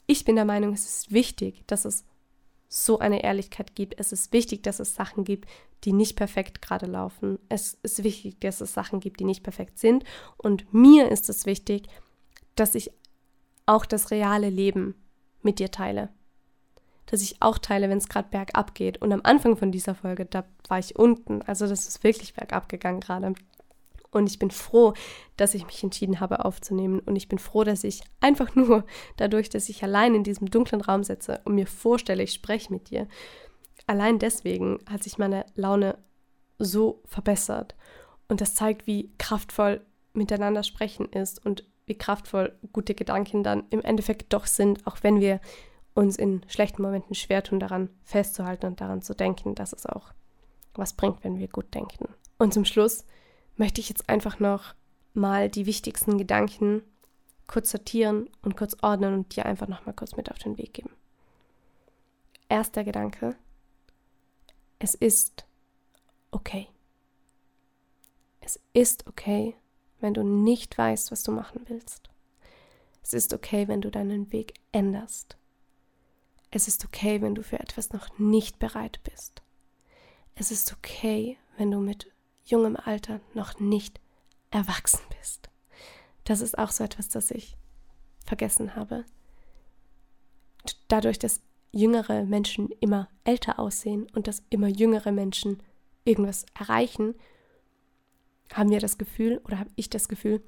[0.07, 2.05] ich bin der Meinung, es ist wichtig, dass es
[2.72, 3.98] so eine Ehrlichkeit gibt.
[3.98, 5.50] Es ist wichtig, dass es Sachen gibt,
[5.83, 7.40] die nicht perfekt gerade laufen.
[7.48, 10.04] Es ist wichtig, dass es Sachen gibt, die nicht perfekt sind.
[10.37, 11.88] Und mir ist es wichtig,
[12.54, 12.92] dass ich
[13.66, 14.94] auch das reale Leben
[15.42, 16.11] mit dir teile.
[17.06, 19.02] Dass ich auch teile, wenn es gerade bergab geht.
[19.02, 21.42] Und am Anfang von dieser Folge, da war ich unten.
[21.42, 23.35] Also das ist wirklich bergab gegangen gerade.
[24.11, 24.94] Und ich bin froh,
[25.37, 27.01] dass ich mich entschieden habe aufzunehmen.
[27.01, 28.85] Und ich bin froh, dass ich einfach nur
[29.16, 32.90] dadurch, dass ich allein in diesem dunklen Raum sitze und mir vorstelle, ich spreche mit
[32.90, 33.07] dir,
[33.87, 35.99] allein deswegen hat sich meine Laune
[36.59, 37.75] so verbessert.
[38.29, 43.83] Und das zeigt, wie kraftvoll miteinander sprechen ist und wie kraftvoll gute Gedanken dann im
[43.83, 45.40] Endeffekt doch sind, auch wenn wir
[45.94, 50.12] uns in schlechten Momenten schwer tun, daran festzuhalten und daran zu denken, dass es auch
[50.75, 52.09] was bringt, wenn wir gut denken.
[52.38, 53.05] Und zum Schluss
[53.61, 54.75] möchte ich jetzt einfach noch
[55.12, 56.83] mal die wichtigsten Gedanken
[57.46, 60.73] kurz sortieren und kurz ordnen und dir einfach noch mal kurz mit auf den Weg
[60.73, 60.90] geben.
[62.49, 63.37] Erster Gedanke,
[64.79, 65.44] es ist
[66.31, 66.68] okay.
[68.40, 69.55] Es ist okay,
[70.01, 72.09] wenn du nicht weißt, was du machen willst.
[73.03, 75.37] Es ist okay, wenn du deinen Weg änderst.
[76.51, 79.42] Es ist okay, wenn du für etwas noch nicht bereit bist.
[80.35, 82.11] Es ist okay, wenn du mit
[82.50, 84.00] jungem Alter noch nicht
[84.50, 85.48] erwachsen bist.
[86.24, 87.56] Das ist auch so etwas, das ich
[88.24, 89.04] vergessen habe.
[90.88, 91.40] Dadurch, dass
[91.72, 95.62] jüngere Menschen immer älter aussehen und dass immer jüngere Menschen
[96.04, 97.14] irgendwas erreichen,
[98.52, 100.42] haben wir das Gefühl oder habe ich das Gefühl,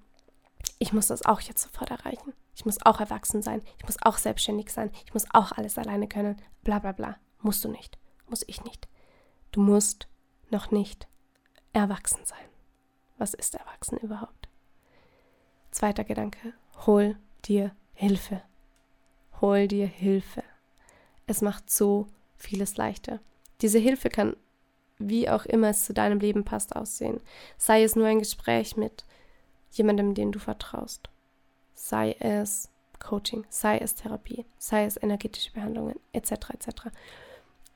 [0.79, 2.33] ich muss das auch jetzt sofort erreichen.
[2.55, 3.63] Ich muss auch erwachsen sein.
[3.79, 4.91] Ich muss auch selbstständig sein.
[5.07, 6.37] Ich muss auch alles alleine können.
[6.65, 7.17] Bla bla bla.
[7.41, 7.99] Musst du nicht.
[8.29, 8.89] Muss ich nicht.
[9.53, 10.09] Du musst
[10.51, 11.09] noch nicht
[11.73, 12.39] erwachsen sein.
[13.19, 14.49] Was ist erwachsen überhaupt?
[15.71, 16.53] Zweiter Gedanke.
[16.87, 18.43] Hol dir Hilfe.
[19.41, 20.43] Hol dir Hilfe.
[21.27, 22.07] Es macht so
[22.37, 23.21] vieles leichter.
[23.61, 24.37] Diese Hilfe kann,
[24.99, 27.21] wie auch immer es zu deinem Leben passt, aussehen.
[27.57, 29.05] Sei es nur ein Gespräch mit
[29.71, 31.09] jemandem, den du vertraust.
[31.75, 36.51] Sei es Coaching, sei es Therapie, sei es energetische Behandlungen, etc.
[36.51, 36.69] etc.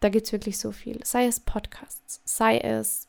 [0.00, 1.04] Da gibt es wirklich so viel.
[1.04, 3.08] Sei es Podcasts, sei es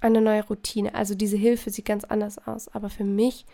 [0.00, 0.94] eine neue Routine.
[0.94, 2.68] Also diese Hilfe sieht ganz anders aus.
[2.68, 3.46] Aber für mich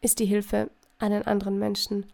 [0.00, 2.06] ist die Hilfe einen anderen Menschen,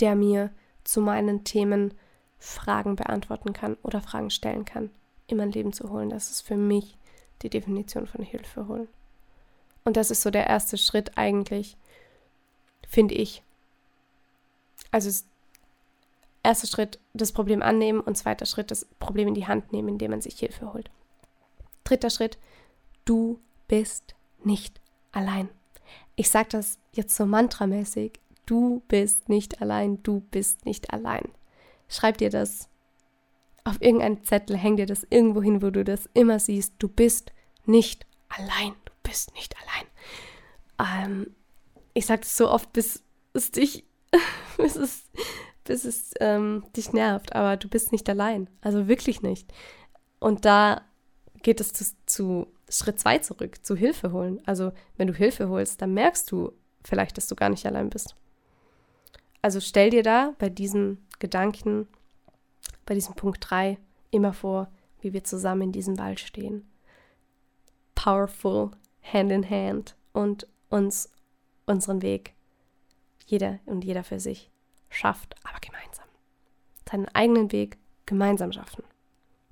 [0.00, 0.50] der mir
[0.84, 1.94] zu meinen Themen
[2.38, 4.90] Fragen beantworten kann oder Fragen stellen kann,
[5.26, 6.08] in mein Leben zu holen.
[6.08, 6.96] Das ist für mich
[7.42, 8.88] die Definition von Hilfe holen.
[9.84, 11.76] Und das ist so der erste Schritt eigentlich,
[12.88, 13.42] finde ich.
[14.90, 15.24] Also
[16.42, 20.10] erster Schritt das Problem annehmen und zweiter Schritt das Problem in die Hand nehmen, indem
[20.10, 20.90] man sich Hilfe holt.
[21.84, 22.38] Dritter Schritt,
[23.04, 24.14] du bist
[24.44, 24.80] nicht
[25.12, 25.48] allein.
[26.16, 31.22] Ich sage das jetzt so mantramäßig, Du bist nicht allein, du bist nicht allein.
[31.86, 32.68] Schreib dir das
[33.62, 36.74] auf irgendeinen Zettel, häng dir das irgendwo hin, wo du das immer siehst.
[36.80, 37.30] Du bist
[37.64, 39.54] nicht allein, du bist nicht
[40.76, 41.06] allein.
[41.06, 41.36] Ähm,
[41.94, 43.84] ich sage das so oft, bis es dich,
[44.56, 45.04] bis es,
[45.62, 48.50] bis es ähm, dich nervt, aber du bist nicht allein.
[48.62, 49.46] Also wirklich nicht.
[50.18, 50.84] Und da
[51.42, 54.40] geht es zu, zu Schritt zwei zurück, zu Hilfe holen.
[54.46, 56.52] Also wenn du Hilfe holst, dann merkst du
[56.84, 58.16] vielleicht, dass du gar nicht allein bist.
[59.42, 61.88] Also stell dir da bei diesem Gedanken,
[62.86, 63.78] bei diesem Punkt 3
[64.10, 66.68] immer vor, wie wir zusammen in diesem Wald stehen.
[67.94, 68.70] Powerful,
[69.02, 71.10] hand in hand und uns
[71.66, 72.34] unseren Weg,
[73.26, 74.50] jeder und jeder für sich,
[74.88, 76.06] schafft, aber gemeinsam.
[76.88, 78.84] Seinen eigenen Weg gemeinsam schaffen.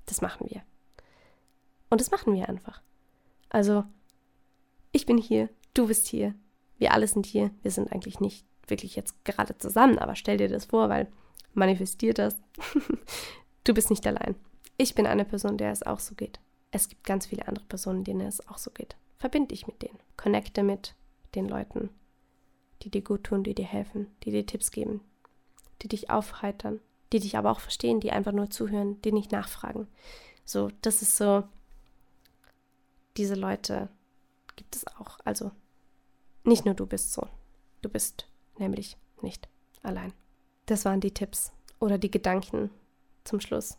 [0.05, 0.61] Das machen wir.
[1.89, 2.81] Und das machen wir einfach.
[3.49, 3.83] Also,
[4.91, 6.35] ich bin hier, du bist hier,
[6.77, 10.47] wir alle sind hier, wir sind eigentlich nicht wirklich jetzt gerade zusammen, aber stell dir
[10.47, 11.11] das vor, weil
[11.53, 12.37] manifestiert das.
[13.63, 14.35] du bist nicht allein.
[14.77, 16.39] Ich bin eine Person, der es auch so geht.
[16.71, 18.95] Es gibt ganz viele andere Personen, denen es auch so geht.
[19.17, 19.99] Verbind dich mit denen.
[20.15, 20.95] Connecte mit
[21.35, 21.89] den Leuten,
[22.83, 25.01] die dir gut tun, die dir helfen, die dir Tipps geben,
[25.81, 26.79] die dich aufheitern,
[27.11, 29.87] die dich aber auch verstehen, die einfach nur zuhören, die nicht nachfragen,
[30.45, 31.43] So, das ist so,
[33.19, 33.89] diese Leute
[34.55, 35.19] gibt es auch.
[35.25, 35.51] Also,
[36.43, 37.27] nicht nur du bist so.
[37.81, 38.27] Du bist
[38.57, 39.49] nämlich nicht
[39.83, 40.13] allein.
[40.65, 42.69] Das waren die Tipps oder die Gedanken
[43.25, 43.77] zum Schluss.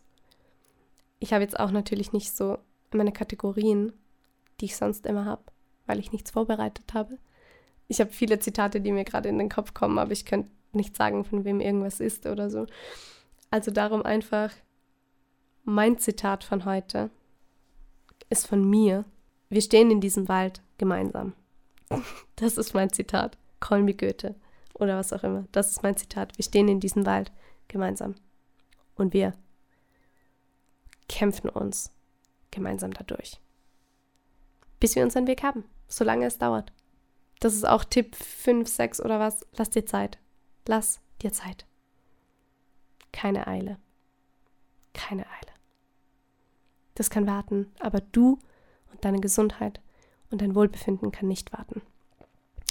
[1.19, 2.59] Ich habe jetzt auch natürlich nicht so
[2.93, 3.93] meine Kategorien,
[4.59, 5.43] die ich sonst immer habe,
[5.87, 7.17] weil ich nichts vorbereitet habe.
[7.87, 10.95] Ich habe viele Zitate, die mir gerade in den Kopf kommen, aber ich könnte nicht
[10.95, 12.67] sagen, von wem irgendwas ist oder so.
[13.49, 14.51] Also darum einfach,
[15.63, 17.09] mein Zitat von heute
[18.29, 19.03] ist von mir.
[19.51, 21.33] Wir stehen in diesem Wald gemeinsam.
[22.37, 23.37] Das ist mein Zitat.
[23.59, 24.33] Call me Goethe
[24.73, 25.45] oder was auch immer.
[25.51, 26.35] Das ist mein Zitat.
[26.37, 27.31] Wir stehen in diesem Wald
[27.67, 28.15] gemeinsam.
[28.95, 29.33] Und wir
[31.07, 31.91] kämpfen uns
[32.49, 33.39] gemeinsam dadurch.
[34.79, 36.71] Bis wir unseren Weg haben, solange es dauert.
[37.41, 39.45] Das ist auch Tipp 5, 6 oder was.
[39.57, 40.17] Lass dir Zeit.
[40.65, 41.65] Lass dir Zeit.
[43.11, 43.77] Keine Eile.
[44.93, 45.51] Keine Eile.
[46.95, 48.39] Das kann warten, aber du
[48.91, 49.81] und deine Gesundheit
[50.29, 51.81] und dein Wohlbefinden kann nicht warten.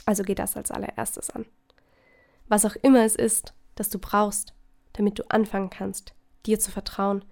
[0.07, 1.47] Also geh das als allererstes an.
[2.49, 4.55] Was auch immer es ist, das du brauchst,
[4.95, 6.15] damit du anfangen kannst,
[6.47, 7.25] dir zu vertrauen,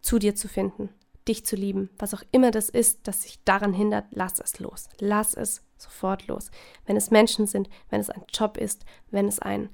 [0.00, 0.88] zu dir zu finden,
[1.28, 4.88] dich zu lieben, was auch immer das ist, das sich daran hindert, lass es los.
[4.98, 6.50] Lass es sofort los.
[6.86, 9.68] Wenn es Menschen sind, wenn es ein Job ist, wenn es ein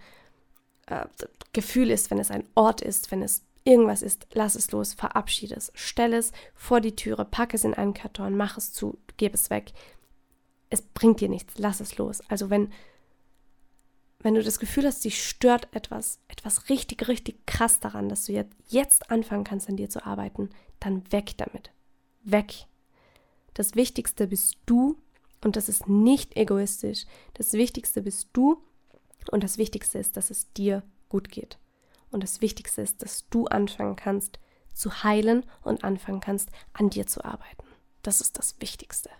[0.86, 1.06] äh,
[1.52, 5.54] Gefühl ist, wenn es ein Ort ist, wenn es irgendwas ist, lass es los, verabschiede
[5.54, 9.34] es, stell es vor die Türe, pack es in einen Karton, mach es zu, gib
[9.34, 9.72] es weg.
[10.70, 12.22] Es bringt dir nichts, lass es los.
[12.28, 12.72] Also wenn
[14.22, 18.32] wenn du das Gefühl hast, dich stört etwas, etwas richtig, richtig krass daran, dass du
[18.32, 21.72] jetzt, jetzt anfangen kannst, an dir zu arbeiten, dann weg damit.
[22.22, 22.66] Weg.
[23.54, 24.96] Das Wichtigste bist du
[25.42, 27.04] und das ist nicht egoistisch.
[27.34, 28.62] Das Wichtigste bist du
[29.30, 31.58] und das Wichtigste ist, dass es dir gut geht.
[32.12, 34.38] Und das Wichtigste ist, dass du anfangen kannst
[34.74, 37.66] zu heilen und anfangen kannst, an dir zu arbeiten.
[38.02, 39.10] Das ist das Wichtigste.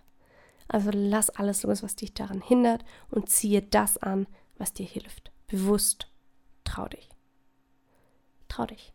[0.67, 4.27] Also lass alles los, was dich daran hindert und ziehe das an,
[4.57, 5.31] was dir hilft.
[5.47, 6.07] Bewusst.
[6.63, 7.09] Trau dich.
[8.47, 8.93] Trau dich.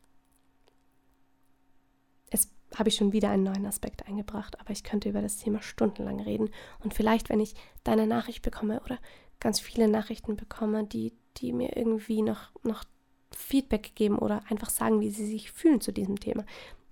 [2.32, 5.62] Jetzt habe ich schon wieder einen neuen Aspekt eingebracht, aber ich könnte über das Thema
[5.62, 6.50] stundenlang reden.
[6.80, 8.98] Und vielleicht, wenn ich deine Nachricht bekomme oder
[9.40, 12.84] ganz viele Nachrichten bekomme, die, die mir irgendwie noch, noch
[13.30, 16.44] Feedback geben oder einfach sagen, wie sie sich fühlen zu diesem Thema,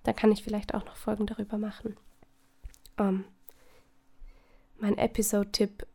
[0.03, 1.97] dann kann ich vielleicht auch noch Folgen darüber machen.
[2.97, 3.25] Um, ähm,
[4.79, 5.87] mein Episode-Tipp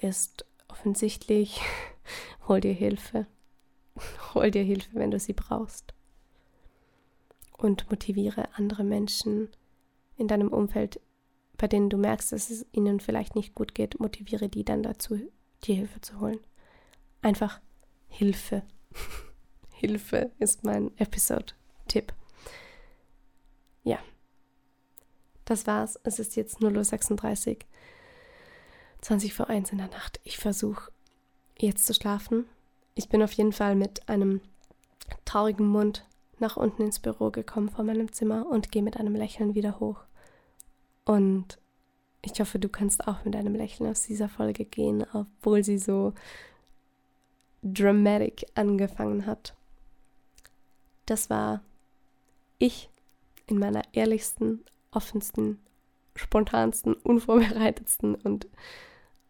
[0.00, 1.60] ist offensichtlich
[2.48, 3.26] Hol dir Hilfe.
[4.34, 5.94] Hol dir Hilfe, wenn du sie brauchst.
[7.56, 9.48] Und motiviere andere Menschen
[10.16, 11.00] in deinem Umfeld,
[11.56, 15.18] bei denen du merkst, dass es ihnen vielleicht nicht gut geht, motiviere die dann dazu,
[15.64, 16.38] dir Hilfe zu holen.
[17.22, 17.60] Einfach
[18.08, 18.62] Hilfe.
[19.78, 22.14] Hilfe ist mein Episode-Tipp.
[23.82, 23.98] Ja.
[25.44, 26.00] Das war's.
[26.02, 27.56] Es ist jetzt 0.36 Uhr.
[29.02, 30.18] 20 vor 1 in der Nacht.
[30.24, 30.90] Ich versuche
[31.58, 32.46] jetzt zu schlafen.
[32.94, 34.40] Ich bin auf jeden Fall mit einem
[35.26, 36.06] traurigen Mund
[36.38, 40.04] nach unten ins Büro gekommen vor meinem Zimmer und gehe mit einem Lächeln wieder hoch.
[41.04, 41.58] Und
[42.22, 46.14] ich hoffe, du kannst auch mit einem Lächeln aus dieser Folge gehen, obwohl sie so
[47.62, 49.54] dramatic angefangen hat.
[51.06, 51.62] Das war
[52.58, 52.90] ich
[53.46, 55.60] in meiner ehrlichsten, offensten,
[56.16, 58.48] spontansten, unvorbereitetsten und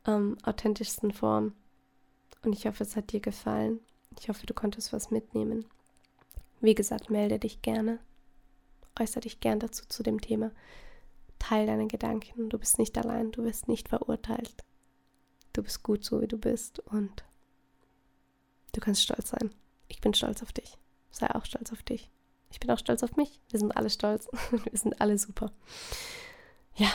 [0.06, 1.54] ähm, authentischsten Form.
[2.42, 3.80] Und ich hoffe, es hat dir gefallen.
[4.18, 5.66] Ich hoffe, du konntest was mitnehmen.
[6.60, 7.98] Wie gesagt, melde dich gerne.
[8.98, 10.52] Äußere dich gern dazu zu dem Thema.
[11.38, 12.48] Teil deine Gedanken.
[12.48, 13.32] Du bist nicht allein.
[13.32, 14.64] Du wirst nicht verurteilt.
[15.52, 16.78] Du bist gut so, wie du bist.
[16.80, 17.24] Und
[18.72, 19.50] du kannst stolz sein.
[19.88, 20.78] Ich bin stolz auf dich.
[21.10, 22.10] Sei auch stolz auf dich.
[22.50, 23.40] Ich bin auch stolz auf mich.
[23.50, 24.28] Wir sind alle stolz.
[24.50, 25.52] Wir sind alle super.
[26.74, 26.90] Ja,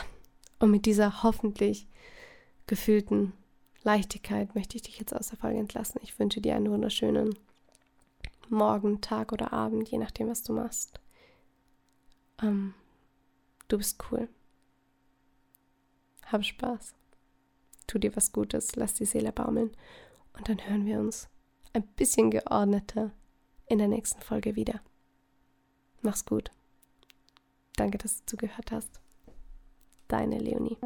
[0.59, 1.87] und mit dieser hoffentlich
[2.67, 3.33] gefühlten
[3.83, 5.99] Leichtigkeit möchte ich dich jetzt aus der Folge entlassen.
[6.03, 7.37] Ich wünsche dir einen wunderschönen
[8.49, 10.99] Morgen, Tag oder Abend, je nachdem, was du machst.
[12.41, 12.73] Ähm,
[13.67, 14.27] du bist cool.
[16.25, 16.93] Hab Spaß.
[17.87, 19.71] Tu dir was Gutes, lass die Seele baumeln.
[20.37, 21.27] Und dann hören wir uns
[21.73, 23.11] ein bisschen geordneter
[23.71, 24.81] in der nächsten Folge wieder.
[26.01, 26.51] Mach's gut.
[27.77, 28.99] Danke, dass du zugehört hast.
[30.09, 30.77] Deine Leonie.